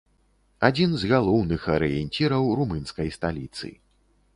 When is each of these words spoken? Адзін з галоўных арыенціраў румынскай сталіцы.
Адзін 0.69 0.95
з 1.01 1.11
галоўных 1.11 1.69
арыенціраў 1.75 2.51
румынскай 2.61 3.17
сталіцы. 3.21 3.77